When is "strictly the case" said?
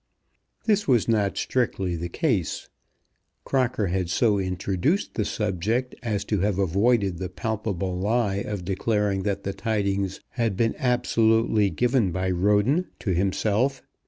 1.37-2.69